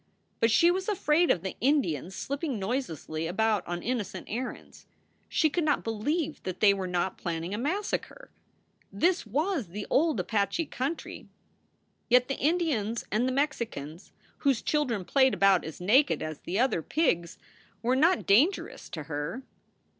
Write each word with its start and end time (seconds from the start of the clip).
But 0.39 0.49
she 0.49 0.71
was 0.71 0.89
afraid 0.89 1.29
of 1.29 1.43
the 1.43 1.55
Indians 1.61 2.15
slipping 2.15 2.57
noiselessly 2.57 3.27
about 3.27 3.63
on 3.67 3.83
innocent 3.83 4.25
errands. 4.27 4.87
She 5.29 5.47
could 5.47 5.63
not 5.63 5.83
believe 5.83 6.41
that 6.41 6.59
they 6.59 6.73
were 6.73 6.87
not 6.87 7.19
planning 7.19 7.53
a 7.53 7.57
massacre. 7.59 8.31
This 8.91 9.27
was 9.27 9.67
the 9.67 9.85
old 9.91 10.19
Apache 10.19 10.65
country. 10.65 11.27
Yet 12.09 12.29
the 12.29 12.39
Indians 12.39 13.05
and 13.11 13.27
the 13.27 13.31
Mexicans, 13.33 14.11
whose 14.39 14.63
children 14.63 15.05
played 15.05 15.35
about 15.35 15.63
as 15.63 15.79
naked 15.79 16.23
as 16.23 16.39
the 16.39 16.57
other 16.59 16.81
pigs, 16.81 17.37
were 17.83 17.95
not 17.95 18.25
dangerous 18.25 18.89
to 18.89 19.03
her. 19.03 19.43